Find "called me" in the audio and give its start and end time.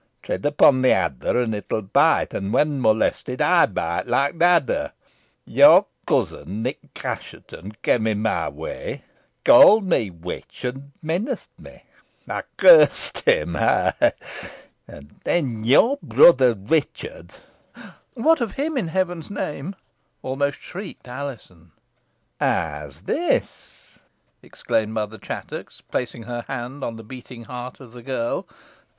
9.45-10.09